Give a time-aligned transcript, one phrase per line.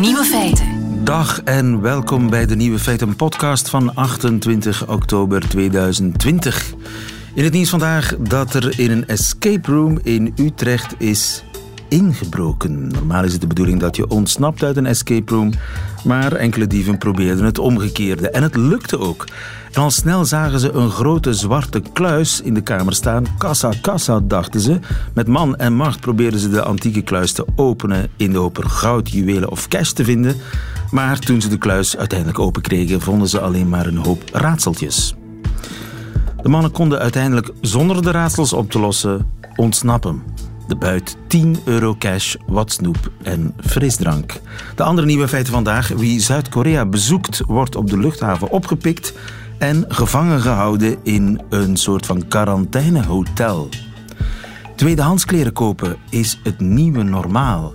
[0.00, 1.04] Nieuwe feiten.
[1.04, 6.74] Dag en welkom bij de Nieuwe Feiten podcast van 28 oktober 2020.
[7.34, 11.44] In het nieuws vandaag dat er in een escape room in Utrecht is
[11.88, 12.88] ingebroken.
[12.88, 15.52] Normaal is het de bedoeling dat je ontsnapt uit een escape room,
[16.04, 18.30] maar enkele dieven probeerden het omgekeerde.
[18.30, 19.24] En het lukte ook.
[19.72, 23.26] En al snel zagen ze een grote zwarte kluis in de kamer staan.
[23.38, 24.78] Kassa, kassa, dachten ze.
[25.14, 28.68] Met man en macht probeerden ze de antieke kluis te openen in de hoop er
[28.68, 30.36] goud, juwelen of cash te vinden.
[30.90, 35.14] Maar toen ze de kluis uiteindelijk open kregen, vonden ze alleen maar een hoop raadseltjes.
[36.42, 40.22] De mannen konden uiteindelijk zonder de raadsels op te lossen ontsnappen.
[40.66, 44.40] De buit 10 euro cash, wat snoep en frisdrank.
[44.74, 45.88] De andere nieuwe feiten vandaag.
[45.88, 49.12] Wie Zuid-Korea bezoekt, wordt op de luchthaven opgepikt
[49.58, 53.68] en gevangen gehouden in een soort van quarantainehotel.
[54.76, 57.74] Tweedehands kleren kopen is het nieuwe normaal.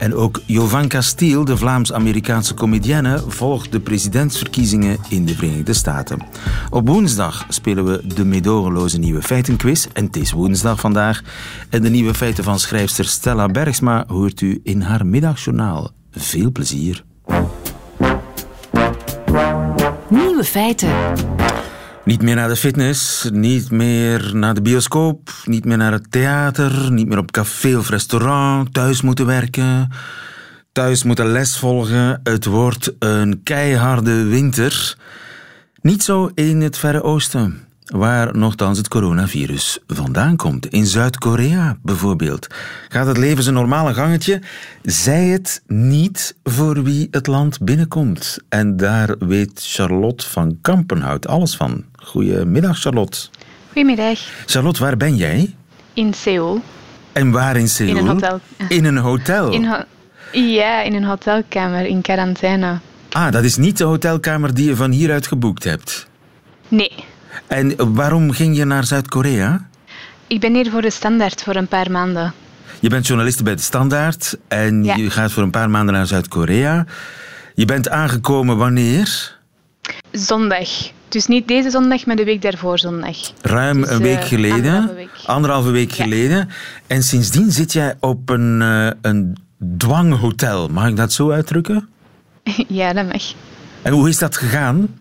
[0.00, 6.18] En ook Jovanka Steele, de Vlaams-Amerikaanse comedienne, volgt de presidentsverkiezingen in de Verenigde Staten.
[6.70, 9.86] Op woensdag spelen we de meedogenloze nieuwe feitenquiz.
[9.92, 11.22] En het is woensdag vandaag.
[11.70, 15.90] En de nieuwe feiten van schrijfster Stella Bergsma hoort u in haar middagjournaal.
[16.10, 17.04] Veel plezier.
[20.08, 20.92] Nieuwe feiten.
[22.10, 26.92] Niet meer naar de fitness, niet meer naar de bioscoop, niet meer naar het theater,
[26.92, 29.88] niet meer op café of restaurant, thuis moeten werken,
[30.72, 32.20] thuis moeten les volgen.
[32.22, 34.96] Het wordt een keiharde winter.
[35.80, 40.66] Niet zo in het Verre Oosten, waar nogthans het coronavirus vandaan komt.
[40.66, 42.46] In Zuid-Korea bijvoorbeeld.
[42.88, 44.42] Gaat het leven zijn normale gangetje?
[44.82, 48.38] Zij het niet voor wie het land binnenkomt.
[48.48, 51.84] En daar weet Charlotte van Kampenhout alles van.
[52.10, 53.18] Goedemiddag, Charlotte.
[53.66, 54.18] Goedemiddag.
[54.46, 55.54] Charlotte, waar ben jij?
[55.94, 56.62] In Seoul.
[57.12, 57.96] En waar in Seoul?
[57.96, 58.40] In een hotel.
[58.68, 59.52] In een hotel?
[59.52, 59.84] In ho-
[60.32, 62.78] ja, in een hotelkamer in quarantaine.
[63.10, 66.06] Ah, dat is niet de hotelkamer die je van hieruit geboekt hebt.
[66.68, 66.92] Nee,
[67.46, 69.68] En waarom ging je naar Zuid-Korea?
[70.26, 72.32] ik ben hier voor de standaard voor een paar maanden.
[72.80, 74.94] Je bent journaliste bij de Standaard en Ja.
[74.96, 76.84] je gaat voor een paar maanden naar Zuid-Korea.
[77.54, 79.38] Je bent aangekomen wanneer?
[80.12, 80.68] Zondag.
[81.08, 83.16] Dus niet deze zondag, maar de week daarvoor zondag.
[83.42, 84.56] Ruim Dus, een week eh, geleden.
[84.72, 85.10] anderhalve week.
[85.26, 86.02] Anderhalve week Ja.
[86.04, 86.48] geleden.
[86.86, 89.36] En sindsdien zit jij op een, eh, een
[89.76, 90.68] dwanghotel.
[90.68, 91.88] Mag ik dat zo uitdrukken?
[92.68, 93.22] ja, dat mag.
[93.82, 94.98] En hoe is dat gegaan?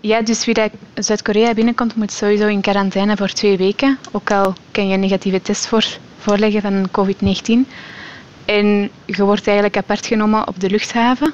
[0.00, 3.98] Ja, dus wie dat Zuid-Korea binnenkomt, moet sowieso in quarantaine voor twee weken.
[4.12, 5.84] Ook al kan je een negatieve test voor,
[6.18, 7.66] voorleggen van COVID-19.
[8.44, 11.32] En je wordt eigenlijk apart genomen op de luchthaven.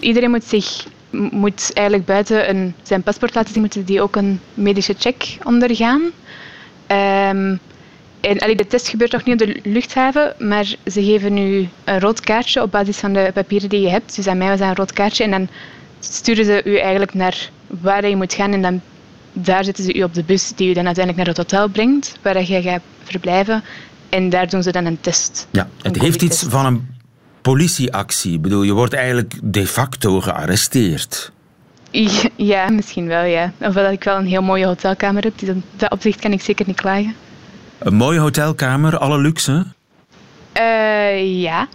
[0.00, 0.84] Iedereen moet zich
[1.30, 6.02] moet eigenlijk buiten een, zijn paspoort laten zien, moeten die ook een medische check ondergaan.
[6.86, 7.56] Ehm,
[8.20, 12.00] en allee, de test gebeurt nog niet op de luchthaven, maar ze geven u een
[12.00, 14.16] rood kaartje op basis van de papieren die je hebt.
[14.16, 15.24] Dus aan mij was dat een rood kaartje.
[15.24, 15.48] En dan
[16.00, 18.52] sturen ze u eigenlijk naar waar je moet gaan.
[18.52, 18.80] En dan
[19.32, 22.18] daar zetten ze u op de bus die u dan uiteindelijk naar het hotel brengt,
[22.22, 23.64] waar je gaat verblijven.
[24.08, 25.46] En daar doen ze dan een test.
[25.50, 26.93] Ja, het heeft iets van een
[27.52, 28.32] politieactie.
[28.32, 31.32] Ik bedoel, je wordt eigenlijk de facto gearresteerd.
[32.36, 33.52] Ja, misschien wel, ja.
[33.60, 35.38] Ofwel dat ik wel een heel mooie hotelkamer heb.
[35.38, 37.14] Dus op dat opzicht kan ik zeker niet klagen.
[37.78, 39.66] Een mooie hotelkamer, alle luxe,
[40.52, 41.68] Eh, ja.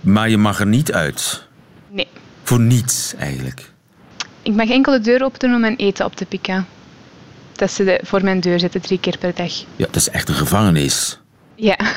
[0.00, 1.46] maar je mag er niet uit.
[1.90, 2.06] Nee.
[2.42, 3.72] Voor niets eigenlijk.
[4.42, 6.66] Ik mag enkel de deur open doen om mijn eten op te pikken.
[7.52, 9.52] Dat ze de, voor mijn deur zetten drie keer per dag.
[9.76, 11.20] Ja, dat is echt een gevangenis.
[11.54, 11.76] Ja.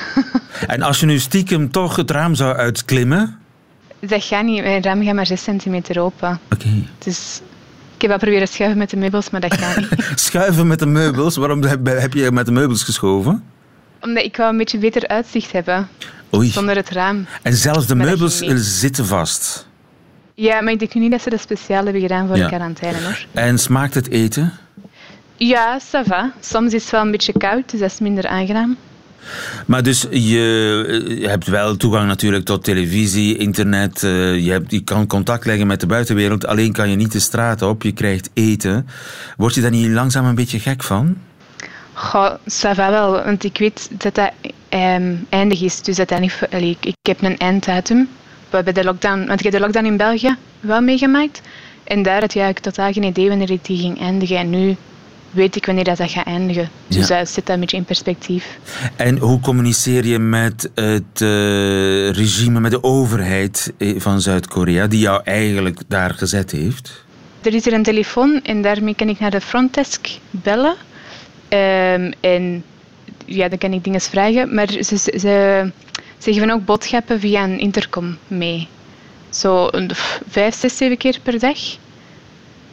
[0.68, 3.38] En als je nu stiekem toch het raam zou uitklimmen...
[4.00, 4.64] dat gaat niet.
[4.64, 6.40] Mijn raam gaat maar 6 centimeter open.
[6.54, 6.68] Oké.
[6.98, 7.42] Dus
[7.96, 9.90] ik heb wel proberen schuiven met de meubels, maar dat gaat niet.
[10.20, 11.36] Schuiven met de meubels.
[11.36, 13.44] Waarom heb, je met de meubels geschoven?
[14.02, 15.88] Omdat ik wou een beetje beter uitzicht hebben,
[16.36, 16.50] Oei.
[16.50, 17.26] zonder het raam.
[17.42, 19.68] En zelfs de Maar meubels zitten vast.
[20.34, 22.44] Ja, maar ik denk nu niet dat ze dat speciaal hebben gedaan voor Ja.
[22.44, 23.26] de quarantaine, hoor.
[23.32, 24.54] En smaakt het eten?
[25.36, 26.32] Ja, ça va.
[26.40, 28.78] Soms is het wel een beetje koud, dus dat is minder aangenaam.
[29.66, 34.04] Maar dus je, je hebt wel toegang natuurlijk tot televisie, internet.
[34.04, 36.46] eh, je, hebt, je kan contact leggen met de buitenwereld.
[36.46, 37.84] Alleen kan je niet de straat op.
[37.84, 38.88] Je krijgt eten.
[39.38, 41.18] Word je daar niet langzaam een beetje gek van?
[41.94, 44.32] Goh, ça wel, want ik weet dat dat
[44.70, 45.82] ehm, eindig is.
[45.82, 48.10] Dus uiteindelijk, allee, ik, ik heb een einddatum.
[48.50, 51.42] Bij de lockdown, want ik heb de lockdown in België wel meegemaakt.
[51.84, 54.38] En daar had je eigenlijk totaal geen idee wanneer die ging eindigen.
[54.38, 54.76] En nu
[55.32, 56.70] weet ik wanneer dat, dat gaat eindigen.
[56.88, 58.58] Dus dat zit dat een beetje in perspectief.
[58.96, 65.00] En hoe communiceer je met het eh, regime, met de overheid eh, van Zuid-Korea, die
[65.00, 67.04] jou eigenlijk daar gezet heeft?
[67.42, 70.76] Er is er een telefoon en daarmee kan ik naar de frontdesk bellen.
[71.48, 72.64] Ehm, en
[73.26, 74.54] ja, dan kan ik dingen vragen.
[74.54, 75.72] Maar ze, ze,
[76.18, 78.68] ze geven ook boodschappen via een intercom mee.
[79.30, 79.90] Zo een,
[80.28, 81.58] vijf, zes, zeven keer per dag.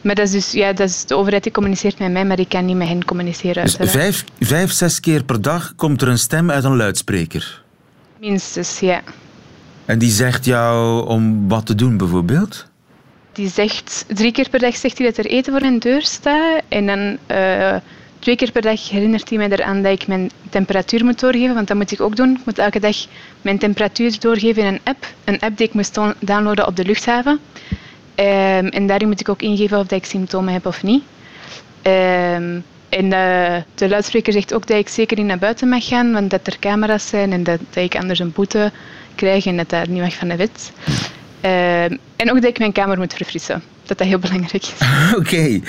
[0.03, 2.49] Maar dat is dus, ja, dat is de overheid die communiceert met mij, maar ik
[2.49, 3.63] kan niet met hen communiceren.
[3.63, 7.61] Dus vijf, vijf, zes keer per dag komt er een stem uit een luidspreker?
[8.19, 9.01] Minstens, ja.
[9.85, 12.67] En die zegt jou om wat te doen, bijvoorbeeld?
[13.31, 16.61] Die zegt, drie keer per dag zegt hij dat er eten voor hun deur staat.
[16.67, 17.75] En dan uh,
[18.19, 21.55] twee keer per dag herinnert hij mij eraan dat ik mijn temperatuur moet doorgeven.
[21.55, 22.37] Want dat moet ik ook doen.
[22.39, 22.95] Ik moet elke dag
[23.41, 25.05] mijn temperatuur doorgeven in een app.
[25.23, 27.39] Een app die ik moest downloaden op de luchthaven.
[28.15, 31.03] Um, en daarin moet ik ook ingeven of dat ik symptomen heb of niet.
[31.83, 36.13] Um, en uh, de luidspreker zegt ook dat ik zeker niet naar buiten mag gaan,
[36.13, 38.71] want dat er camera's zijn en dat, ik anders een boete
[39.15, 40.71] krijg en dat dat niet mag van de wet.
[41.45, 43.63] Uh, en ook dat ik mijn kamer moet verfrissen.
[43.85, 44.73] Dat dat heel belangrijk is.
[45.17, 45.19] Oké.
[45.19, 45.61] Okay.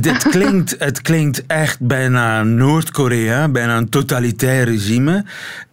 [0.00, 5.24] Het, klinkt, het klinkt echt bijna Noord-Korea, bijna een totalitair regime.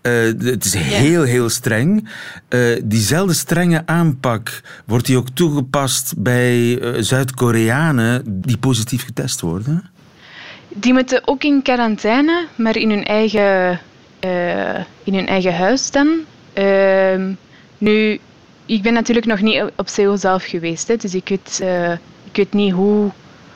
[0.01, 0.11] Uh,
[0.53, 2.09] het is heel, heel streng.
[2.49, 9.89] Uh, diezelfde strenge aanpak wordt die ook toegepast bij uh, Zuid-Koreanen die positief getest worden?
[10.69, 13.79] Die moeten ook in quarantaine, maar in hun eigen,
[15.03, 16.07] in hun eigen huis dan.
[16.53, 17.33] Ehm,
[17.77, 18.19] nu,
[18.65, 21.91] ik ben natuurlijk nog niet op Seoul zelf geweest, hè, dus ik weet, uh,
[22.23, 23.11] ik weet niet hoe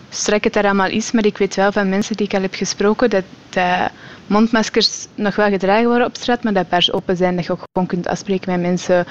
[0.10, 2.54] strak het daar allemaal is, maar ik weet wel van mensen die ik al heb
[2.54, 3.92] gesproken dat, dat
[4.28, 7.64] mondmaskers nog wel gedragen worden op straat, maar dat bars open zijn, dat je ook
[7.72, 9.06] gewoon kunt afspreken met mensen,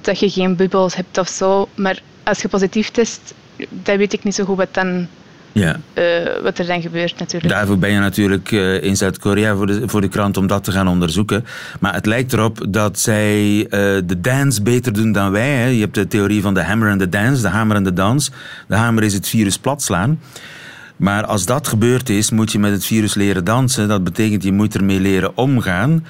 [0.00, 1.68] dat je geen bubbels hebt of zo.
[1.74, 3.34] Maar als je positief test,
[3.68, 5.08] dan weet ik niet zo goed wat dan
[5.52, 5.76] ja.
[5.94, 7.52] Uh, wat er dan gebeurt natuurlijk.
[7.52, 10.72] Daarvoor ben je natuurlijk uh, in Zuid-Korea voor de, voor de krant om dat te
[10.72, 11.44] gaan onderzoeken.
[11.80, 13.66] Maar het lijkt erop dat zij uh,
[14.04, 15.50] de dance beter doen dan wij.
[15.50, 15.66] Hè.
[15.66, 18.30] Je hebt de theorie van de hammer en de dance, de hamer en de dans.
[18.68, 20.20] De hamer is het virus platslaan.
[20.96, 23.88] Maar als dat gebeurd is, moet je met het virus leren dansen.
[23.88, 26.04] Dat betekent je moet ermee leren omgaan.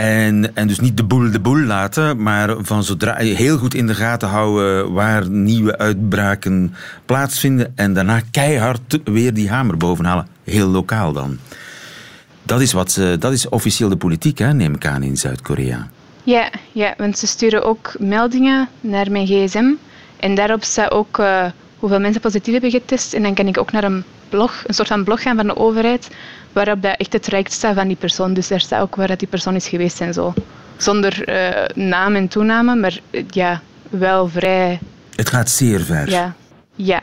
[0.00, 3.86] En, en dus niet de boel de boel laten, maar van zodra heel goed in
[3.86, 6.74] de gaten houden waar nieuwe uitbraken
[7.06, 10.26] plaatsvinden en daarna keihard weer die hamer bovenhalen.
[10.44, 11.38] Heel lokaal dan.
[12.42, 15.88] Dat is, wat ze, dat is officieel de politiek, hè, neem ik aan, in Zuid-Korea.
[16.22, 19.72] Ja, ja, want ze sturen ook meldingen naar mijn gsm.
[20.16, 21.44] En daarop staat ook uh,
[21.78, 23.14] hoeveel mensen positief hebben getest.
[23.14, 25.56] En dan kan ik ook naar een blog, een soort van blog gaan van de
[25.56, 26.10] overheid,
[26.52, 28.34] waarop dat echt het rijkt staat van die persoon.
[28.34, 30.34] Dus daar staat ook waar dat die persoon is geweest en zo.
[30.76, 33.60] Zonder uh, naam en toename, maar uh, ja,
[33.90, 34.78] wel vrij...
[35.14, 36.10] Het gaat zeer ver.
[36.10, 36.34] Ja.
[36.74, 37.02] Ja.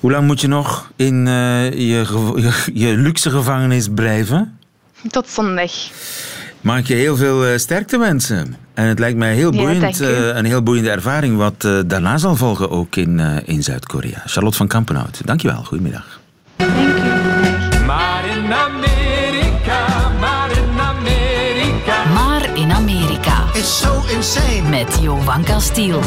[0.00, 2.06] Hoe lang moet je nog in uh, je,
[2.36, 4.58] je, je, luxe gevangenis blijven?
[5.10, 5.72] Tot zondag.
[6.60, 8.56] Mag ik je heel veel sterkte wensen.
[8.74, 12.70] En het lijkt mij heel boeiend, ja, een heel boeiende ervaring wat daarna zal volgen
[12.70, 14.22] ook in, in Zuid-Korea.
[14.24, 15.64] Charlotte van Kampenhout, dankjewel.
[15.64, 16.20] Goedemiddag.
[23.64, 24.68] So insane.
[24.70, 26.00] Met Jovan Castiel.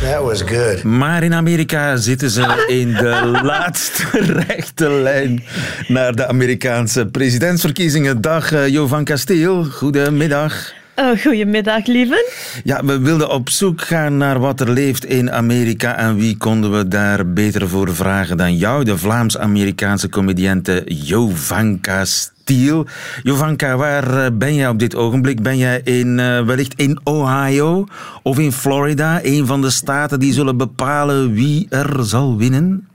[0.00, 0.82] That was good.
[0.82, 4.04] Maar in Amerika zitten ze in de laatste
[4.46, 5.42] rechte lijn
[5.88, 8.20] naar de Amerikaanse presidentsverkiezingen.
[8.20, 10.72] Dag uh, Jovan Castiel, goedemiddag.
[10.96, 12.32] Oh, goedemiddag, lieve.
[12.64, 16.76] Ja, we wilden op zoek gaan naar wat er leeft in Amerika en wie konden
[16.76, 22.04] we daar beter voor vragen dan jou, de Vlaams-Amerikaanse comediante Jovanka
[22.44, 22.86] Stiel.
[23.22, 25.42] Jovanka, waar eh, ben jij op dit ogenblik?
[25.42, 27.86] Ben jij in, uh, wellicht in Ohio
[28.22, 32.88] of in Florida, een van de staten die zullen bepalen wie er zal winnen?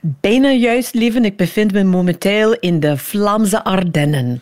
[0.00, 1.20] Bijna juist, lieve.
[1.20, 4.38] Ik bevind me momenteel in de Vlaamse Ardennen.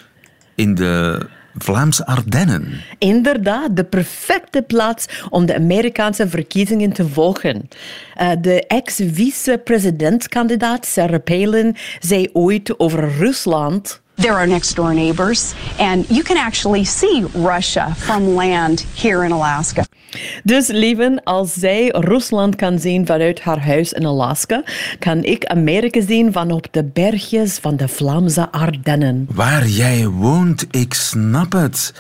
[0.55, 1.27] In de
[1.59, 2.81] Vlaamse Ardennen.
[2.99, 7.69] Inderdaad, de perfecte plaats om de Amerikaanse verkiezingen te volgen.
[8.21, 14.01] Uh, de ex-vice-presidentskandidaat Sarah Palin zei ooit over Rusland.
[14.21, 19.33] They're our next door neighbors, and you can actually see Russia from land here in
[19.33, 19.85] Alaska.
[20.45, 24.63] Dus lieven, als zij Rusland kan zien vanuit haar huis in Alaska,
[24.99, 29.29] kan ik Amerika zien van op de bergjes van de Vlaamse Ardennen.
[29.33, 31.95] Waar jij woont, ik snap het.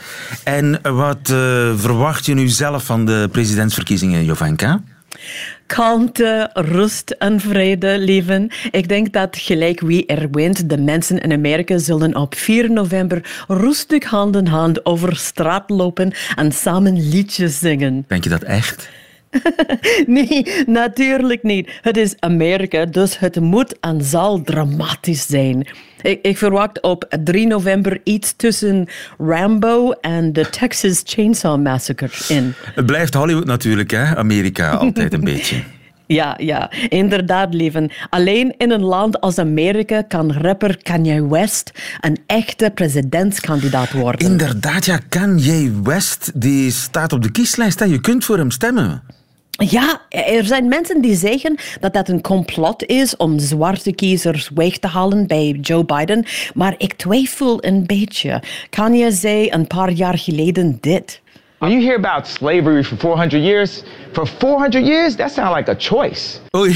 [0.44, 1.36] En wat uh,
[1.76, 4.80] verwacht je nu zelf van de presidentsverkiezingen, Jovanka?
[5.74, 8.50] Kalmte, rust en vrede leven.
[8.70, 13.44] Ik denk dat gelijk wie er wint, de mensen in Amerika zullen op 4 november
[13.48, 18.04] rustig hand in hand over straat lopen en samen liedjes zingen.
[18.06, 18.90] Denk je dat echt?
[20.06, 21.70] nee, natuurlijk niet.
[21.80, 25.66] Het is Amerika, dus het moet en zal dramatisch zijn.
[26.02, 32.54] Ik, ik, verwacht op 3 november iets tussen Rambo en de Texas Chainsaw Massacre in.
[32.74, 34.16] Het blijft Hollywood natuurlijk, hè?
[34.16, 35.62] Amerika altijd een beetje.
[36.06, 37.90] Ja, ja, inderdaad, leven.
[38.08, 44.30] Alleen in een land als Amerika kan rapper Kanye West een echte presidentskandidaat worden.
[44.30, 47.78] Inderdaad, ja, Kanye West die staat op de kieslijst.
[47.78, 47.84] Hè.
[47.84, 49.02] Je kunt voor hem stemmen.
[49.68, 54.78] Ja, er zijn mensen die zeggen dat dat een complot is om zwarte kiezers weg
[54.78, 56.24] te halen bij Joe Biden.
[56.54, 58.42] Maar ik twijfel een beetje.
[58.70, 61.20] Kanye zei een paar jaar geleden dit.
[61.58, 65.74] When you hear about slavery for 400 years, for 400 years, that sounds like a
[65.78, 66.38] choice.
[66.56, 66.74] Oei,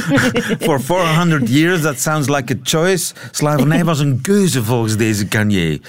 [0.66, 3.14] for 400 years, that sounds like a choice.
[3.30, 5.80] Slavernij was een keuze volgens deze Kanye.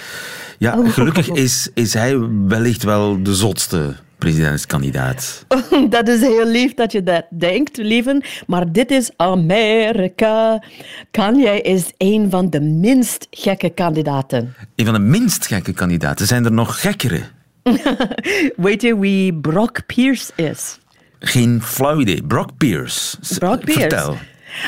[0.58, 0.92] Ja, oh.
[0.92, 5.44] gelukkig is, is hij wellicht wel de zotste presidentskandidaat.
[5.90, 8.22] Dat is heel lief dat je dat denkt, lieven.
[8.46, 10.62] Maar dit is Amerika.
[11.10, 14.54] Kanye is een van de minst gekke kandidaten.
[14.76, 16.26] Een van de minst gekke kandidaten.
[16.26, 17.20] Zijn er nog gekkere?
[18.56, 20.78] Weet je wie Brock Pierce is?
[21.18, 22.22] Geen flauw idee.
[22.22, 23.16] Brock Pierce.
[23.38, 23.80] Brock Pierce.
[23.80, 24.16] Vertel.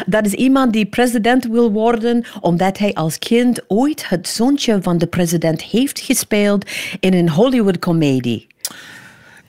[0.07, 4.99] Dat is iemand die president wil worden omdat hij als kind ooit het zoontje van
[4.99, 8.47] de president heeft gespeeld in een Hollywood-comedie.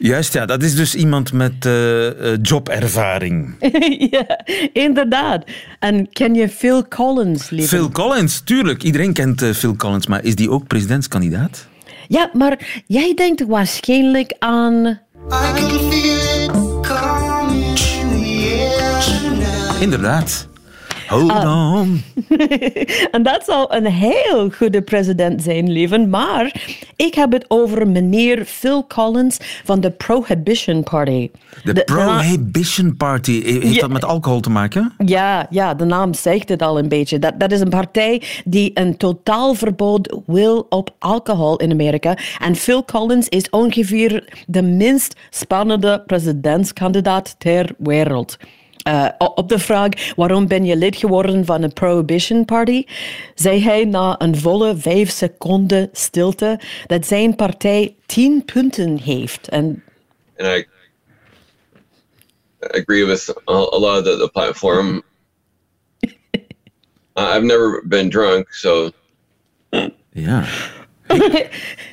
[0.01, 0.46] Juist, ja.
[0.46, 3.55] Dat is dus iemand met uh, jobervaring.
[4.17, 4.39] ja,
[4.74, 5.43] inderdaad.
[5.79, 7.67] En ken je Phil Collins, lieve?
[7.67, 8.84] Phil Collins, tuurlijk.
[8.84, 11.67] Iedereen kent uh, Phil Collins, maar is die ook presidentskandidaat?
[12.08, 15.00] Ja, maar jij denkt waarschijnlijk aan...
[19.79, 20.50] Inderdaad.
[21.12, 22.03] Hold uh, on.
[23.12, 26.10] en dat zal een heel goede president zijn, leven.
[26.10, 26.56] Maar
[26.96, 31.30] ik heb het over meneer Phil Collins van de Prohibition Party.
[31.63, 33.44] De, Prohibition Party.
[33.44, 34.94] Heeft dat met alcohol te maken?
[35.06, 37.20] Ja, ja, de naam zegt het al een beetje.
[37.20, 42.18] Dat, dat is een partij die een totaalverbod wil op alcohol in Amerika.
[42.39, 48.38] En Phil Collins is ongeveer de minst spannende presidentskandidaat ter wereld.
[48.88, 52.83] Uh, op de vraag waarom ben je lid geworden van een Prohibition Party,
[53.35, 59.47] zei hij na een volle vijf seconden stilte dat zijn partij tien punten heeft.
[59.47, 59.83] En
[60.41, 60.65] And I
[62.73, 65.03] agree with a lot of the, the platform.
[67.15, 68.91] I've never been drunk, so.
[70.13, 70.45] Ja.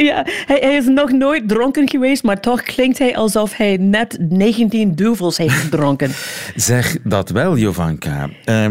[0.10, 4.16] Ja, hij, hij, is nog nooit dronken geweest, maar toch klinkt hij alsof hij net
[4.28, 6.10] 19 duvels heeft gedronken.
[6.54, 8.28] zeg dat wel, Jovanka.
[8.44, 8.66] Uh,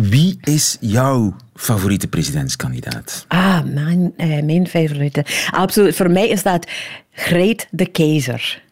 [0.00, 3.24] wie is jouw favoriete presidentskandidaat?
[3.28, 5.24] Ah, mijn, uh, mijn favoriete.
[5.50, 5.96] Absoluut.
[5.96, 6.66] Voor mij is dat
[7.12, 8.62] Greet de Keizer.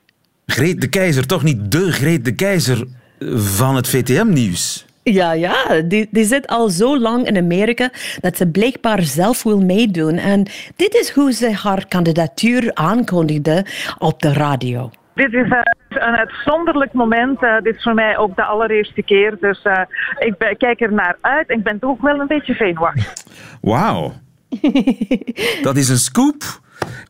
[0.47, 2.87] Greet de Keizer, toch niet de Greet de Keizer
[3.35, 4.87] van het VTM-nieuws?
[5.12, 5.83] Ja, ja.
[5.85, 10.17] Die, die zit al zo lang in Amerika dat ze blijkbaar zelf wil meedoen.
[10.17, 10.43] En
[10.77, 13.67] dit is hoe ze haar kandidatuur aankondigde
[13.99, 14.91] op de radio.
[15.15, 17.43] Dit is uh, een uitzonderlijk moment.
[17.43, 19.37] Uh, dit is voor mij ook de allereerste keer.
[19.41, 19.81] Dus uh,
[20.19, 21.50] ik kijk er naar uit.
[21.50, 23.12] Ik ben toch ook wel een beetje zenuwachtig.
[23.61, 24.12] Wauw.
[25.62, 26.43] dat is een scoop.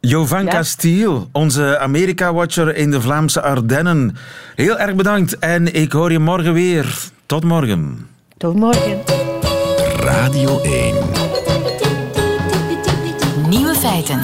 [0.00, 0.62] Jovanka ja.
[0.62, 4.16] Stiel, onze Amerika-watcher in de Vlaamse Ardennen.
[4.54, 7.16] Heel erg bedankt en ik hoor je morgen weer.
[7.28, 8.08] Tot morgen.
[8.36, 9.00] Tot morgen.
[9.96, 10.94] Radio 1.
[13.48, 14.20] Nieuwe feiten.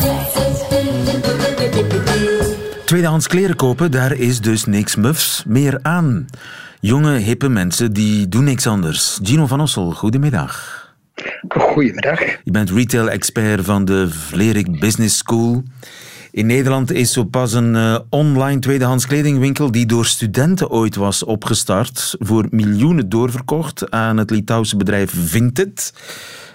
[2.84, 6.26] Tweedehands kleren kopen, daar is dus niks mufs meer aan.
[6.80, 9.18] Jonge, hippe mensen die doen niks anders.
[9.22, 10.82] Gino van Ossel, goedemiddag.
[11.48, 12.20] Goedemiddag.
[12.44, 15.62] Je bent retail-expert van de Vlerik Business School.
[16.34, 21.24] In Nederland is zo pas een uh, online tweedehands kledingwinkel die door studenten ooit was
[21.24, 25.92] opgestart, voor miljoenen doorverkocht aan het Litouwse bedrijf Vinted.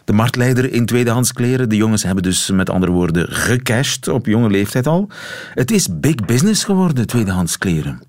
[0.06, 1.70] De marktleider in tweedehands kleren.
[1.70, 5.10] De jongens hebben dus met andere woorden gecashed op jonge leeftijd al.
[5.54, 8.02] Het is big business geworden, tweedehands kleren.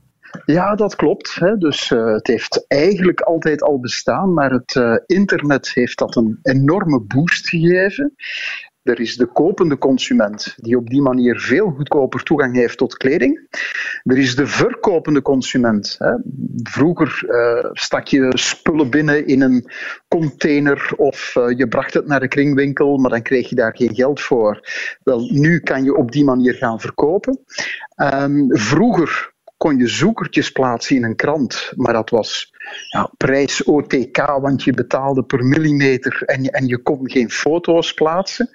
[0.45, 1.35] Ja, dat klopt.
[1.35, 1.57] Hè.
[1.57, 6.39] Dus uh, het heeft eigenlijk altijd al bestaan, maar het uh, internet heeft dat een
[6.43, 8.15] enorme boost gegeven.
[8.83, 13.49] Er is de kopende consument, die op die manier veel goedkoper toegang heeft tot kleding.
[14.03, 15.99] Er is de verkopende consument.
[16.63, 19.71] Vroeger uh, stak je spullen binnen in een
[20.09, 23.95] container of uh, je bracht het naar de kringwinkel, maar dan kreeg je daar geen
[23.95, 24.69] geld voor.
[25.03, 27.41] Wel, nu kan je op die manier gaan verkopen.
[27.97, 32.50] Um, vroeger kon je zoekertjes plaatsen in een krant, maar dat was
[32.89, 37.95] ja, prijs OTK, want je betaalde per millimeter en je, en je kon geen foto's
[37.95, 38.51] plaatsen.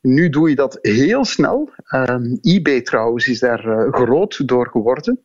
[0.00, 1.70] Nu doe je dat heel snel.
[1.94, 5.20] Um, eBay trouwens is daar uh, groot door geworden.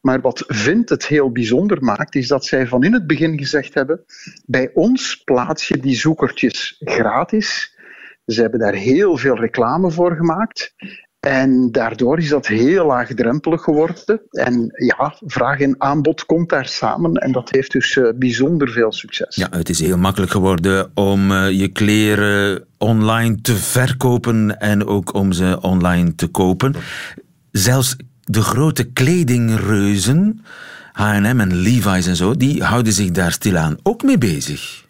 [0.00, 3.74] Maar wat Vindt het heel bijzonder maakt, is dat zij van in het begin gezegd
[3.74, 4.04] hebben:
[4.46, 7.72] bij ons plaats je die zoekertjes gratis.
[8.26, 10.74] Ze hebben daar heel veel reclame voor gemaakt.
[11.24, 14.20] En daardoor is dat heel laagdrempelig geworden.
[14.30, 17.14] En ja, vraag en aanbod komt daar samen.
[17.14, 19.36] En dat heeft dus uh, bijzonder veel succes.
[19.36, 25.14] Ja, het is heel makkelijk geworden om uh, je kleren online te verkopen en ook
[25.14, 26.74] om ze online te kopen.
[27.50, 30.44] Zelfs de grote kledingreuzen
[30.92, 34.83] H&M en Levi's en zo, die houden zich daar stilaan ook mee bezig.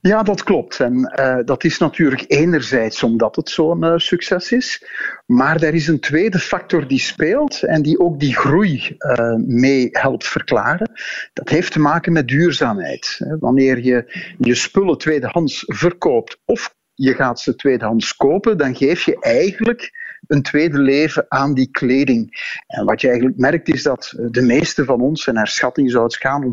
[0.00, 0.80] Ja, dat klopt.
[0.80, 4.84] En uh, dat is natuurlijk enerzijds omdat het zo'n uh, succes is,
[5.26, 9.88] maar er is een tweede factor die speelt en die ook die groei uh, mee
[9.92, 10.90] helpt verklaren.
[11.32, 13.18] Dat heeft te maken met duurzaamheid.
[13.40, 14.04] Wanneer je
[14.38, 19.99] je spullen tweedehands verkoopt of je gaat ze tweedehands kopen, dan geef je eigenlijk
[20.30, 22.54] een tweede leven aan die kleding.
[22.66, 26.04] En wat je eigenlijk merkt is dat de meeste van ons, en naar schatting zou
[26.04, 26.52] het gaan om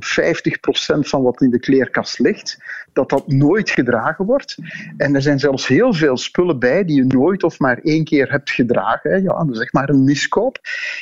[0.95, 2.57] 50% van wat in de kleerkast ligt,
[2.93, 4.57] dat dat nooit gedragen wordt.
[4.97, 8.31] En er zijn zelfs heel veel spullen bij die je nooit of maar één keer
[8.31, 9.23] hebt gedragen.
[9.23, 10.59] Ja, zeg maar een miskoop.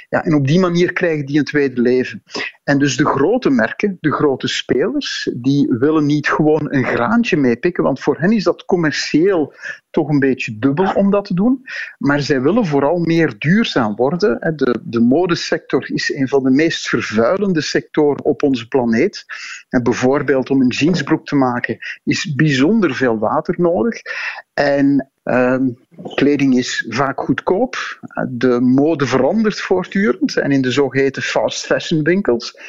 [0.10, 2.24] Ja, en op die manier krijgen die een tweede leven.
[2.66, 7.84] En dus de grote merken, de grote spelers, die willen niet gewoon een graantje meepikken,
[7.84, 9.54] want voor hen is dat commercieel
[9.90, 11.62] toch een beetje dubbel om dat te doen.
[11.98, 14.56] Maar zij willen vooral meer duurzaam worden.
[14.56, 19.26] De, de modesector is een van de meest vervuilende sectoren op onze planeet.
[19.70, 24.02] En bijvoorbeeld om een jeansbroek te maken is bijzonder veel water nodig.
[24.54, 25.70] En Ehm,
[26.16, 28.00] kleding is vaak goedkoop.
[28.30, 30.38] De mode verandert voortdurend.
[30.38, 32.60] En in de zogeheten fast fashion winkels,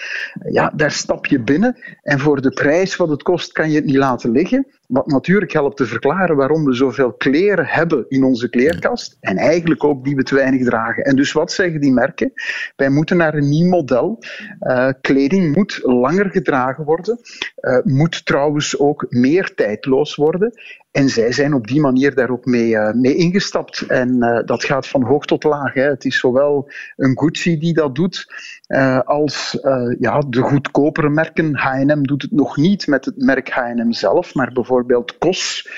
[0.51, 1.77] ja, daar stap je binnen.
[2.03, 4.67] En voor de prijs wat het kost, kan je het niet laten liggen.
[4.87, 9.17] Wat natuurlijk helpt te verklaren waarom we zoveel kleren hebben in onze kleerkast.
[9.21, 11.05] En eigenlijk ook die we te weinig dragen.
[11.05, 12.33] En dus wat zeggen die merken?
[12.77, 14.19] Wij moeten naar een nieuw model.
[14.61, 17.21] Uh, kleding moet langer gedragen worden.
[17.61, 20.53] Uh, moet trouwens ook meer tijdloos worden.
[20.97, 23.81] En zij zijn op die manier daar ook mee, uh, mee ingestapt.
[23.81, 25.75] En uh, dat gaat van hoog tot laag.
[25.75, 25.83] Hè.
[25.83, 28.33] Het is zowel een Gucci die dat doet,
[28.69, 29.59] uh, als
[29.99, 31.55] ja, de goedkopere merken.
[31.55, 35.69] H&M doet het nog niet met het merk H&M zelf, maar bijvoorbeeld COS,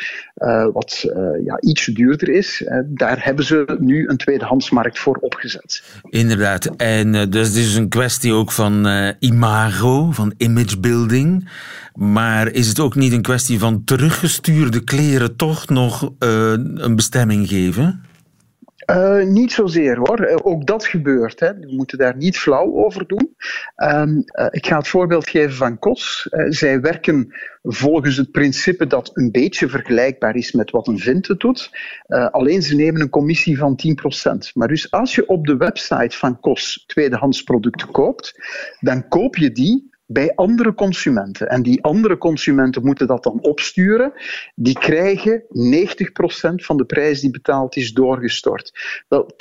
[0.72, 1.04] wat
[1.44, 2.68] ja, iets duurder is.
[2.86, 5.82] daar hebben ze nu een tweedehandsmarkt voor opgezet.
[6.02, 6.66] Inderdaad.
[6.76, 8.86] En dus het is een kwestie ook van
[9.18, 11.48] imago, van imagebuilding.
[11.98, 17.48] Maar is het ook niet een kwestie van teruggestuurde kleren toch nog uh, een bestemming
[17.48, 18.02] geven?
[18.90, 20.28] Uh, niet zozeer hoor.
[20.28, 21.40] Uh, ook dat gebeurt.
[21.40, 21.54] Hè.
[21.54, 23.34] We moeten daar niet flauw over doen.
[23.76, 26.28] Uh, ik ga het voorbeeld geven van KOS.
[26.48, 31.70] zij werken volgens het principe dat een beetje vergelijkbaar is met wat een Vinte doet.
[32.30, 33.78] alleen ze nemen een commissie van
[34.26, 34.52] 10%.
[34.54, 38.34] Maar dus als je op de website van KOS tweedehands producten koopt,
[38.80, 41.48] dan koop je die bij andere consumenten.
[41.48, 44.12] En die andere consumenten moeten dat dan opsturen.
[44.54, 45.44] Die krijgen 90%
[46.54, 48.72] van de prijs die betaald is doorgestort.
[49.08, 49.34] Wel,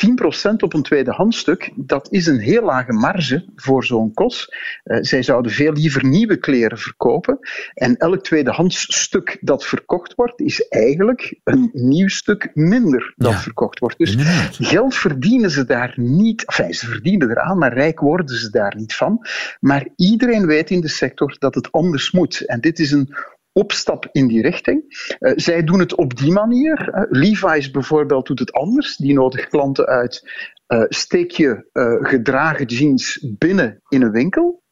[0.51, 4.55] 10% op een tweedehandstuk, dat is een heel lage marge voor zo'n kost.
[4.85, 7.39] Uh, zij zouden veel liever nieuwe kleren verkopen.
[7.73, 13.39] En elk tweedehands stuk dat verkocht wordt, is eigenlijk een nieuw stuk minder dat ja,
[13.39, 13.97] verkocht wordt.
[13.97, 14.15] Dus
[14.51, 16.45] geld verdienen ze daar niet.
[16.45, 19.25] Enfin, ze verdienen eraan, maar rijk worden ze daar niet van.
[19.59, 22.45] Maar iedereen weet in de sector dat het anders moet.
[22.45, 23.15] En dit is een
[23.51, 24.83] opstap in die richting.
[25.19, 26.89] Uh, zij doen het op die manier.
[26.93, 28.97] Uh, Levi's bijvoorbeeld doet het anders.
[28.97, 30.29] Die nodigt klanten uit.
[30.67, 31.69] Uh, steek je
[32.01, 34.63] gedragen jeans binnen in een winkel.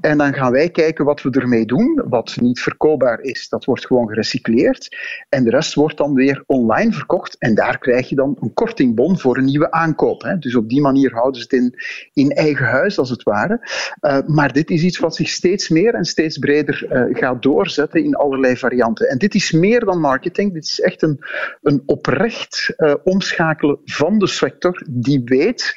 [0.00, 2.02] En dan gaan wij kijken wat we ermee doen.
[2.08, 4.96] Wat niet verkoopbaar is, dat wordt gewoon gerecycleerd.
[5.28, 7.38] En de rest wordt dan weer online verkocht.
[7.38, 10.22] En daar krijg je dan een kortingbon voor een nieuwe aankoop.
[10.22, 10.38] Hè.
[10.38, 11.74] Dus op die manier houden ze het in,
[12.12, 13.60] in eigen huis, als het ware.
[14.00, 18.04] Uh, maar dit is iets wat zich steeds meer en steeds breder uh, gaat doorzetten
[18.04, 19.08] in allerlei varianten.
[19.08, 20.52] En dit is meer dan marketing.
[20.52, 21.18] Dit is echt een,
[21.62, 25.74] een oprecht uh, omschakelen van de sector die weet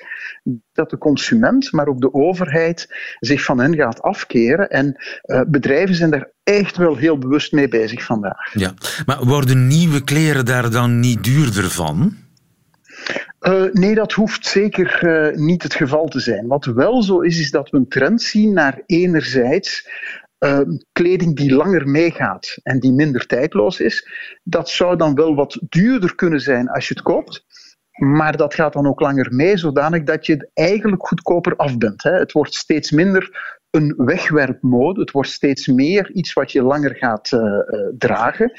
[0.74, 2.88] dat de consument, maar ook de overheid
[3.20, 4.70] zich van hen gaat afkeren.
[4.70, 8.54] En uh, bedrijven zijn daar echt wel heel bewust mee bezig vandaag.
[8.54, 8.74] Ja,
[9.06, 12.16] maar worden nieuwe kleren daar dan niet duurder van?
[13.42, 16.48] Uh, nee, dat hoeft zeker uh, niet het geval te zijn.
[16.48, 19.90] Wat wel zo is, is dat we een trend zien naar enerzijds
[20.40, 20.60] uh,
[20.92, 24.08] kleding die langer meegaat en die minder tijdloos is.
[24.44, 27.46] Dat zou dan wel wat duurder kunnen zijn als je het koopt.
[27.94, 32.04] Maar dat gaat dan ook langer mee, zodanig dat je eigenlijk goedkoper af bent.
[32.04, 32.12] Hè.
[32.12, 35.00] Het wordt steeds minder een wegwerpmode.
[35.00, 37.58] Het wordt steeds meer iets wat je langer gaat uh, uh,
[37.98, 38.52] dragen.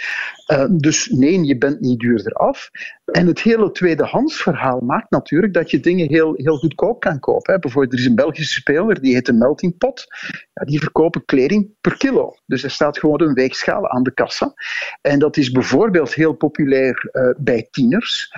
[0.53, 2.71] Uh, dus nee, je bent niet duurder af.
[3.05, 7.53] En het hele tweedehands verhaal maakt natuurlijk dat je dingen heel, heel goedkoop kan kopen.
[7.53, 7.59] Hè.
[7.59, 10.07] Bijvoorbeeld, er is een Belgische speler, die heet de Melting Pot.
[10.53, 12.35] Ja, die verkopen kleding per kilo.
[12.47, 14.55] Dus er staat gewoon een weegschaal aan de kassa.
[15.01, 18.33] En dat is bijvoorbeeld heel populair bij tieners.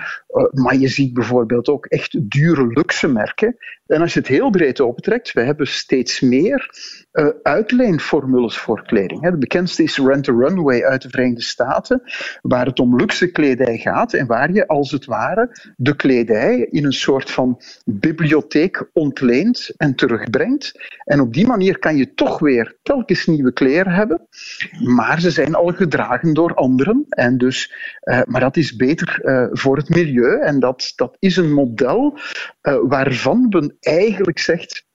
[0.51, 3.57] maar je ziet bijvoorbeeld ook echt dure luxe merken.
[3.87, 6.69] En als je het heel breed opentrekt, we hebben steeds meer
[7.13, 9.21] uh, uitleenformules voor kleding.
[9.21, 11.96] De bekendste is Rent a Runway uit de Verenigde Staten.
[12.41, 16.85] Waar het om luxe kledij gaat en waar je als het ware de kledij in
[16.85, 20.71] een soort van bibliotheek ontleent en terugbrengt.
[21.03, 24.27] En op die manier kan je toch weer telkens nieuwe kleren hebben,
[24.83, 27.05] maar ze zijn al gedragen door anderen.
[27.09, 31.37] En dus, uh, maar dat is beter uh, voor het milieu en dat, dat is
[31.37, 32.19] een model
[32.61, 34.86] uh, waarvan men eigenlijk zegt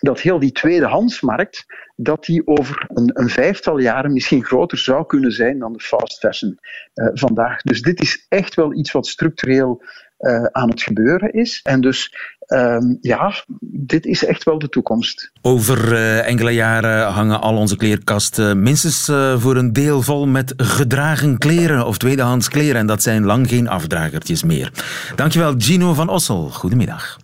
[0.00, 5.32] dat heel die tweedehandsmarkt dat die over een, een, vijftal jaren misschien groter zou kunnen
[5.32, 6.58] zijn dan de fast fashion
[6.94, 7.62] uh, vandaag.
[7.62, 9.82] Dus dit is echt wel iets wat structureel
[10.18, 11.60] uh, aan het gebeuren is.
[11.62, 12.14] En dus
[12.48, 15.30] uh, ja, dit is echt wel de toekomst.
[15.42, 19.04] Over uh, enkele jaren hangen al onze kleerkasten minstens
[19.36, 22.76] voor een deel vol met gedragen kleren of tweedehands kleren.
[22.76, 24.72] En dat zijn lang geen afdragertjes meer.
[25.14, 26.50] Dankjewel, Gino van Ossel.
[26.50, 27.18] Goedemiddag.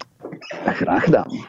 [0.65, 1.47] Graag gedaan.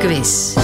[0.00, 0.56] Woensdagquiz.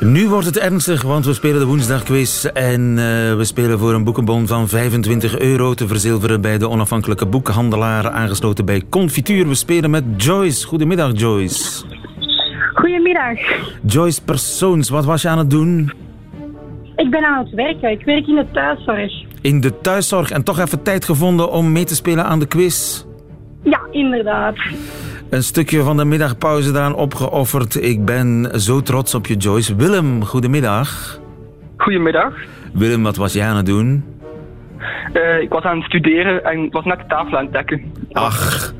[0.00, 2.96] Nu wordt het ernstig, want we spelen de woensdagquiz en uh,
[3.36, 8.64] we spelen voor een boekenbon van 25 euro te verzilveren bij de onafhankelijke boekhandelaar aangesloten
[8.64, 9.48] bij Confituur.
[9.48, 10.66] We spelen met Joyce.
[10.66, 11.84] Goedemiddag Joyce.
[12.74, 13.38] Goedemiddag.
[13.86, 15.92] Joyce Persoons, wat was je aan het doen?
[16.96, 17.90] Ik ben aan het werken.
[17.90, 19.12] Ik werk in de thuiszorg.
[19.40, 23.04] In de thuiszorg en toch even tijd gevonden om mee te spelen aan de quiz?
[23.62, 24.56] Ja, inderdaad
[25.34, 27.82] een stukje van de middagpauze daaraan opgeofferd.
[27.82, 29.76] Ik ben zo trots op je, Joyce.
[29.76, 31.20] Willem, goedemiddag.
[31.76, 32.34] Goedemiddag.
[32.72, 34.04] Willem, wat was jij aan het doen?
[35.14, 37.92] Uh, ik was aan het studeren en was net de tafel aan het dekken.
[38.12, 38.72] Ach,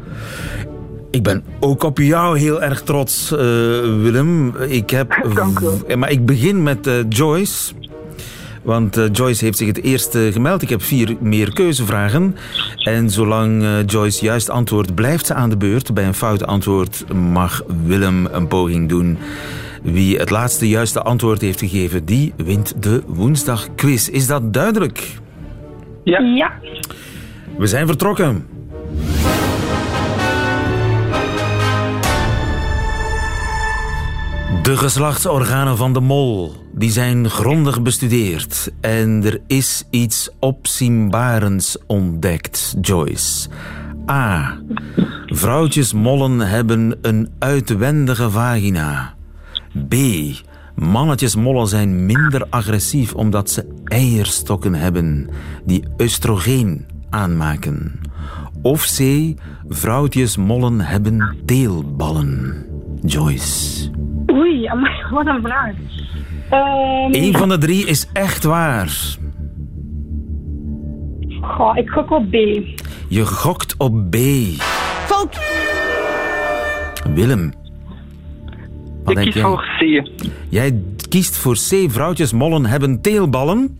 [1.10, 3.38] ik ben ook op jou heel erg trots, uh,
[4.02, 4.54] Willem.
[4.56, 5.96] Ik heb, Dank u.
[5.96, 7.74] Maar ik begin met uh, Joyce.
[8.64, 10.62] Want uh, Joyce heeft zich het eerst gemeld.
[10.62, 12.36] Ik heb vier meer keuzevragen.
[12.76, 15.94] En zolang uh, Joyce juist antwoordt, blijft ze aan de beurt.
[15.94, 19.18] Bij een fout antwoord mag Willem een poging doen.
[19.82, 24.08] Wie het laatste juiste antwoord heeft gegeven, die wint de woensdagquiz.
[24.08, 25.18] Is dat duidelijk?
[26.04, 26.18] Ja.
[26.18, 26.52] ja.
[27.58, 28.46] We zijn vertrokken.
[34.62, 42.76] De geslachtsorganen van de mol die zijn grondig bestudeerd en er is iets opzienbarends ontdekt,
[42.80, 43.48] Joyce.
[44.10, 44.58] A.
[45.26, 49.14] Vrouwtjesmollen hebben een uitwendige vagina.
[49.88, 49.94] B.
[50.74, 55.28] Mannetjesmollen zijn minder agressief omdat ze eierstokken hebben
[55.64, 58.00] die oestrogeen aanmaken.
[58.62, 59.32] Of C.
[59.68, 62.66] Vrouwtjesmollen hebben teelballen.
[63.02, 63.90] Joyce.
[64.30, 64.70] Oei,
[65.10, 65.74] wat een vraag.
[66.52, 67.14] Um...
[67.14, 69.16] Eén van de drie is echt waar.
[71.40, 72.34] Goh, ik gok op B.
[73.08, 74.16] Je gokt op B.
[75.06, 75.38] Fout!
[77.14, 77.52] Willem.
[79.04, 80.08] Wat ik kies voor C.
[80.48, 81.90] Jij kiest voor C.
[81.90, 83.78] Vrouwtjesmollen hebben teelballen.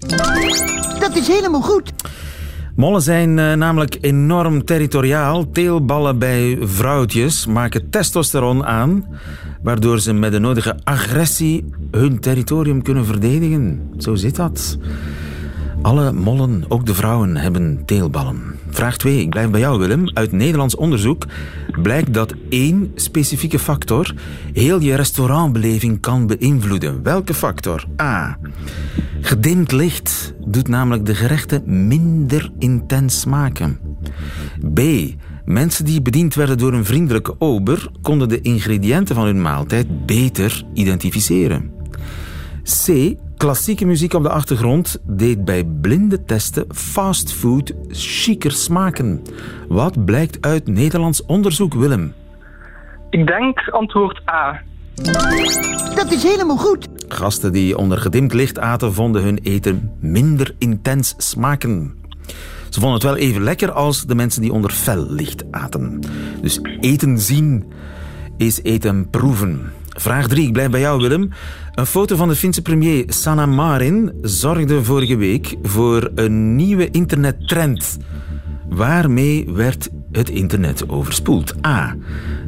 [0.98, 1.92] Dat is helemaal goed.
[2.76, 5.50] Mollen zijn uh, namelijk enorm territoriaal.
[5.50, 9.06] Teelballen bij vrouwtjes maken testosteron aan,
[9.62, 13.90] waardoor ze met de nodige agressie hun territorium kunnen verdedigen.
[13.98, 14.78] Zo zit dat.
[15.82, 18.42] Alle mollen, ook de vrouwen, hebben teelballen.
[18.68, 20.10] Vraag 2, ik blijf bij jou Willem.
[20.12, 21.26] Uit Nederlands onderzoek
[21.82, 24.14] blijkt dat één specifieke factor
[24.52, 27.02] heel je restaurantbeleving kan beïnvloeden.
[27.02, 27.84] Welke factor?
[28.00, 28.38] A.
[29.24, 33.80] Gedimd licht doet namelijk de gerechten minder intens smaken.
[34.74, 34.80] B.
[35.44, 40.62] Mensen die bediend werden door een vriendelijke ober konden de ingrediënten van hun maaltijd beter
[40.74, 41.72] identificeren.
[42.86, 43.14] C.
[43.36, 49.22] Klassieke muziek op de achtergrond deed bij blinde testen fastfood chiquer smaken.
[49.68, 52.14] Wat blijkt uit Nederlands onderzoek, Willem?
[53.10, 54.62] Ik denk antwoord A.
[55.94, 56.88] Dat is helemaal goed.
[57.08, 61.94] Gasten die onder gedimd licht aten, vonden hun eten minder intens smaken.
[62.68, 66.00] Ze vonden het wel even lekker als de mensen die onder fel licht aten.
[66.40, 67.64] Dus eten zien
[68.36, 69.72] is eten proeven.
[69.88, 71.30] Vraag 3, ik blijf bij jou Willem.
[71.74, 77.98] Een foto van de Finse premier Sanna Marin zorgde vorige week voor een nieuwe internettrend.
[78.68, 81.66] Waarmee werd het internet overspoeld?
[81.66, 81.96] A.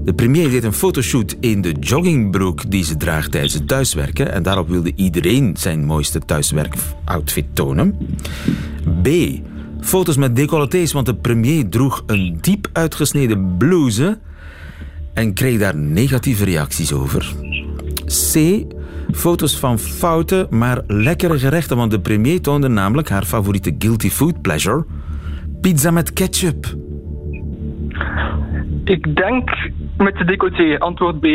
[0.04, 4.42] De premier deed een fotoshoot in de joggingbroek die ze draagt tijdens het thuiswerken en
[4.42, 7.96] daarop wilde iedereen zijn mooiste thuiswerkoutfit tonen.
[9.02, 9.08] B.
[9.80, 14.18] Foto's met decolletés, want de premier droeg een diep uitgesneden blouse
[15.14, 17.34] en kreeg daar negatieve reacties over.
[18.04, 18.64] C.
[19.12, 24.42] Foto's van foute, maar lekkere gerechten, want de premier toonde namelijk haar favoriete guilty food
[24.42, 24.84] pleasure:
[25.60, 26.76] pizza met ketchup.
[28.86, 31.26] Ik denk Met de decolleté, antwoord B.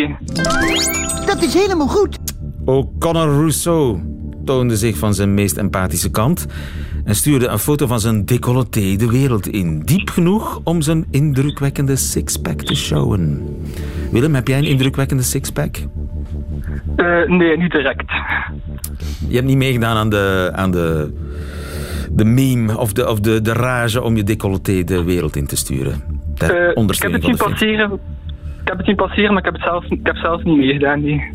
[1.25, 2.17] Dat is helemaal goed.
[2.65, 3.99] O'Connor Rousseau
[4.45, 6.47] toonde zich van zijn meest empathische kant
[7.05, 9.79] en stuurde een foto van zijn decolleté de wereld in.
[9.79, 13.45] Diep genoeg om zijn indrukwekkende sixpack te showen.
[14.11, 15.77] Willem, heb jij een indrukwekkende sixpack?
[16.97, 18.11] Uh, nee, niet direct.
[19.27, 21.13] Je hebt niet meegedaan aan de, aan de,
[22.11, 25.55] de meme of, de, of de, de rage om je decolleté de wereld in te
[25.55, 26.10] sturen.
[26.41, 27.91] Uh, ik heb het zien passeren.
[28.61, 31.01] Ik heb het zien passeren, maar ik heb, het zelf, ik heb zelf niet meegedaan.
[31.01, 31.29] Nee.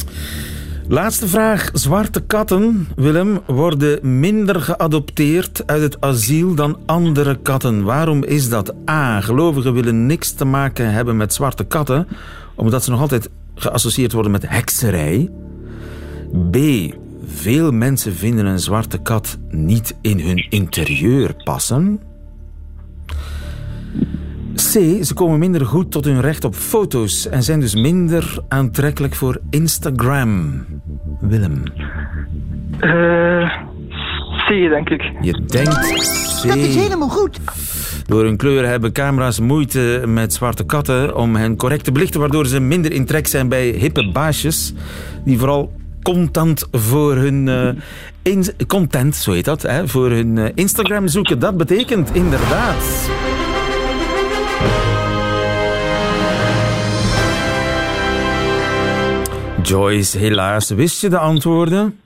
[0.89, 1.71] Laatste vraag.
[1.73, 7.85] Zwarte katten, Willem, worden minder geadopteerd uit het asiel dan andere katten.
[7.85, 8.75] Waarom is dat?
[8.91, 9.21] A.
[9.21, 12.09] Gelovigen willen niks te maken hebben met zwarte katten,
[12.55, 15.31] omdat ze nog altijd geassocieerd worden met hekserij.
[16.51, 16.57] B.
[17.27, 22.01] Veel mensen vinden een zwarte kat niet in hun interieur passen.
[24.57, 25.05] C.
[25.05, 29.41] Ze komen minder goed tot hun recht op foto's en zijn dus minder aantrekkelijk voor
[29.51, 30.65] Instagram.
[31.21, 31.63] Willem.
[32.81, 33.51] Uh,
[34.47, 35.13] C, denk ik.
[35.21, 35.75] Je denkt
[36.43, 36.47] C.
[36.47, 37.41] Dat is helemaal goed.
[38.07, 42.47] Door hun kleur hebben camera's moeite met zwarte katten om hen correct te belichten, waardoor
[42.47, 44.75] ze minder in trek zijn bij hippe baasjes
[45.25, 47.47] die vooral content voor hun
[48.25, 51.39] uh, content, zo heet dat, hè, voor hun uh, Instagram zoeken.
[51.39, 53.11] Dat betekent inderdaad
[59.67, 60.71] Joyce, helaas.
[60.71, 62.01] Wist je de antwoorden?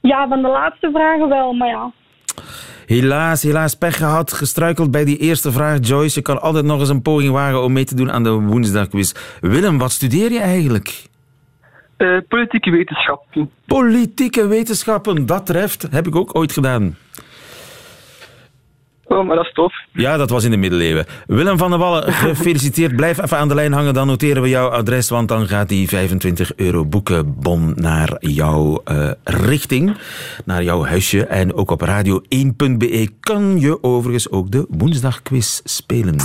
[0.00, 1.92] Ja, van de laatste vragen wel, maar ja.
[2.86, 4.32] Helaas, helaas pech gehad.
[4.32, 6.18] Gestruikeld bij die eerste vraag, Joyce.
[6.18, 9.14] Je kan altijd nog eens een poging wagen om mee te doen aan de woensdagquiz.
[9.40, 11.04] Willem, wat studeer je eigenlijk?
[11.98, 13.50] Uh, politieke wetenschappen.
[13.66, 15.86] Politieke wetenschappen, dat treft.
[15.90, 16.96] Heb ik ook ooit gedaan.
[19.08, 19.74] Oh, maar dat is tof.
[19.92, 21.06] Ja, dat was in de middeleeuwen.
[21.26, 22.96] Willem van der Wallen, gefeliciteerd.
[22.96, 25.88] Blijf even aan de lijn hangen, dan noteren we jouw adres, want dan gaat die
[25.88, 29.96] 25 euro boekenbon naar jouw uh, richting,
[30.44, 31.26] naar jouw huisje.
[31.26, 36.16] En ook op radio1.be kan je overigens ook de woensdagquiz spelen.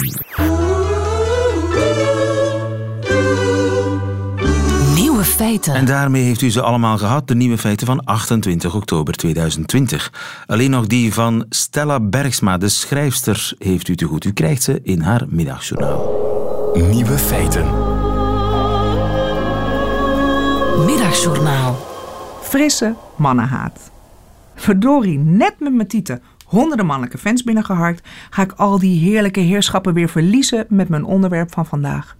[5.42, 5.74] Feiten.
[5.74, 10.14] En daarmee heeft u ze allemaal gehad, de nieuwe feiten van 28 oktober 2020.
[10.46, 14.26] Alleen nog die van Stella Bergsma, de schrijfster, heeft u te goed.
[14.26, 16.72] U krijgt ze in haar middagjournaal.
[16.74, 17.66] Nieuwe feiten.
[20.86, 21.80] Middagjournaal.
[22.42, 23.92] Frisse mannenhaat.
[24.56, 29.94] Verdorie, net met mijn tieten honderden mannelijke fans binnengeharkt, ga ik al die heerlijke heerschappen
[29.94, 32.16] weer verliezen met mijn onderwerp van vandaag.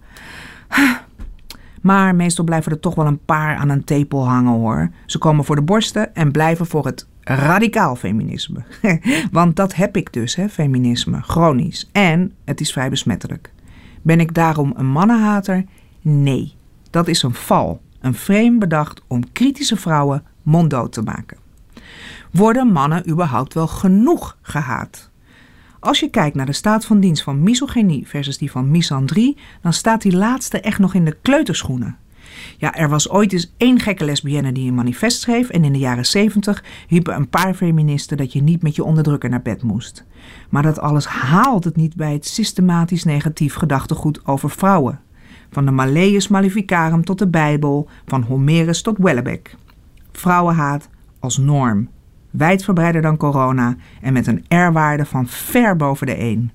[1.82, 4.90] Maar meestal blijven er toch wel een paar aan een tepel hangen hoor.
[5.06, 8.62] Ze komen voor de borsten en blijven voor het radicaal feminisme.
[9.32, 11.88] Want dat heb ik dus, hè, feminisme, chronisch.
[11.92, 13.52] En het is vrij besmettelijk.
[14.02, 15.64] Ben ik daarom een mannenhater?
[16.00, 16.54] Nee,
[16.90, 17.80] dat is een val.
[18.00, 21.36] Een frame bedacht om kritische vrouwen monddood te maken.
[22.30, 25.10] Worden mannen überhaupt wel genoeg gehaat?
[25.82, 29.72] Als je kijkt naar de staat van dienst van misogynie versus die van misandrie, dan
[29.72, 31.96] staat die laatste echt nog in de kleuterschoenen.
[32.58, 35.78] Ja, er was ooit eens één gekke lesbienne die een manifest schreef en in de
[35.78, 40.04] jaren zeventig riepen een paar feministen dat je niet met je onderdrukker naar bed moest.
[40.48, 45.00] Maar dat alles haalt het niet bij het systematisch negatief gedachtegoed over vrouwen.
[45.50, 49.56] Van de Malleus Maleficarum tot de Bijbel, van Homerus tot Wellebeck.
[50.12, 51.88] Vrouwenhaat als norm
[52.32, 56.52] wijdverbreider dan corona en met een R-waarde van ver boven de 1.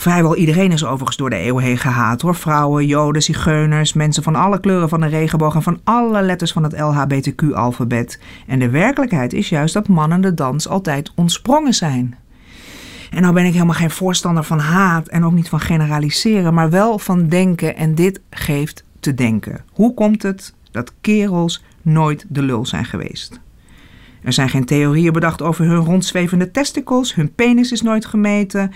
[0.00, 2.34] Vrijwel iedereen is overigens door de eeuwen heen gehaat hoor.
[2.34, 6.62] Vrouwen, joden, zigeuners, mensen van alle kleuren van de regenboog en van alle letters van
[6.62, 8.20] het LHBTQ-alfabet.
[8.46, 12.16] En de werkelijkheid is juist dat mannen de dans altijd ontsprongen zijn.
[13.10, 16.70] En nou ben ik helemaal geen voorstander van haat en ook niet van generaliseren, maar
[16.70, 19.64] wel van denken en dit geeft te denken.
[19.72, 23.40] Hoe komt het dat kerels nooit de lul zijn geweest?
[24.22, 28.72] Er zijn geen theorieën bedacht over hun rondzwevende testicles, hun penis is nooit gemeten,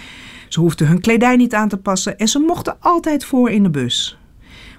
[0.48, 3.70] ze hoefden hun kledij niet aan te passen en ze mochten altijd voor in de
[3.70, 4.18] bus.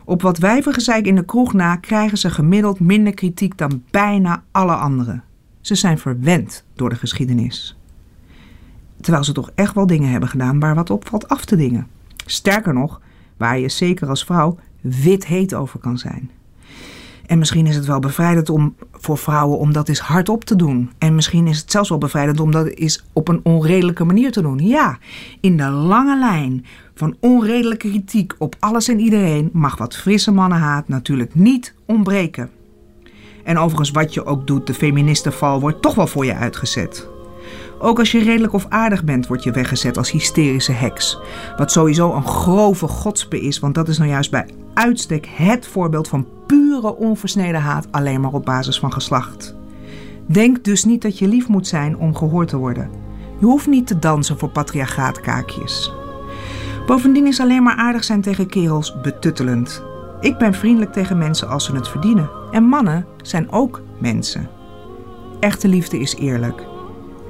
[0.06, 4.76] Op wat wijvengezeik in de kroeg na krijgen ze gemiddeld minder kritiek dan bijna alle
[4.76, 5.24] anderen.
[5.62, 7.78] Ze zijn verwend door de geschiedenis.
[9.02, 11.88] Terwijl ze toch echt wel dingen hebben gedaan waar wat op valt af te dingen.
[12.26, 13.02] Sterker nog,
[13.38, 16.32] waar je zeker als vrouw wit heet over kan zijn.
[17.28, 20.92] En misschien is het wel bevrijdend om, voor vrouwen om dat eens hardop te doen.
[20.98, 24.42] En misschien is het zelfs wel bevrijdend om dat eens op een onredelijke manier te
[24.42, 24.58] doen.
[24.58, 24.98] Ja,
[25.42, 30.88] in de lange lijn van onredelijke kritiek op alles en iedereen mag wat frisse mannenhaat
[30.88, 32.50] natuurlijk niet ontbreken.
[33.44, 37.15] En overigens, wat je ook doet, de feministenval wordt toch wel voor je uitgezet.
[37.80, 41.20] Ook als je redelijk of aardig bent, word je weggezet als hysterische heks.
[41.58, 46.08] Wat sowieso een grove godspe is, want dat is nou juist bij uitstek het voorbeeld
[46.08, 49.56] van pure onversneden haat alleen maar op basis van geslacht.
[50.26, 52.90] Denk dus niet dat je lief moet zijn om gehoord te worden.
[53.40, 55.92] Je hoeft niet te dansen voor patriarchaatkaakjes.
[56.86, 59.84] Bovendien is alleen maar aardig zijn tegen kerels betuttelend.
[60.20, 62.30] Ik ben vriendelijk tegen mensen als ze het verdienen.
[62.52, 64.50] En mannen zijn ook mensen.
[65.40, 66.75] Echte liefde is eerlijk.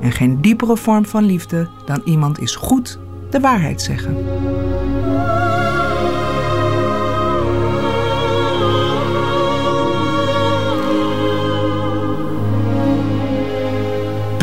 [0.01, 4.15] En geen diepere vorm van liefde dan iemand is goed de waarheid zeggen.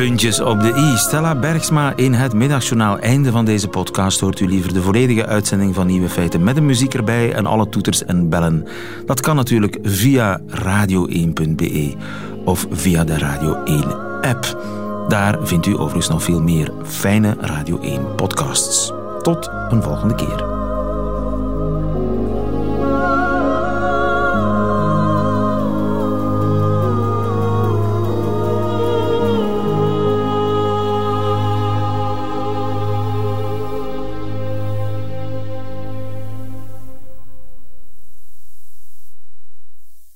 [0.02, 0.96] Puntjes op de i.
[0.96, 2.98] Stella Bergsma in het middagjournaal.
[2.98, 6.60] Einde van deze podcast hoort u liever de volledige uitzending van Nieuwe Feiten met de
[6.60, 8.66] muziek erbij en alle toeters en bellen.
[9.06, 11.94] Dat kan natuurlijk via radio1.be
[12.44, 13.84] of via de Radio 1
[14.20, 14.56] app.
[15.08, 18.92] Daar vindt u overigens nog veel meer fijne Radio 1 podcasts.
[19.22, 20.51] Tot een volgende keer.